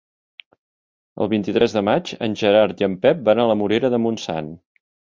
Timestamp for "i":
2.85-2.91